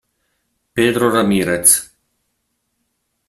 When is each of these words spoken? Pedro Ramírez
Pedro 0.73 1.13
Ramírez 1.13 1.93